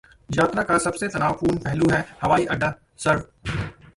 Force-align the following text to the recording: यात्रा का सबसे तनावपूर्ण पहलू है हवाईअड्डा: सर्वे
यात्रा 0.29 0.63
का 0.63 0.77
सबसे 0.85 1.07
तनावपूर्ण 1.07 1.57
पहलू 1.65 1.89
है 1.91 2.01
हवाईअड्डा: 2.21 2.73
सर्वे 2.97 3.59